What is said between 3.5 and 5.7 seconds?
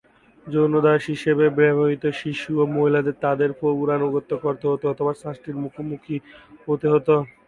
প্রভুর আনুগত্য করতে হত অথবা শাস্তির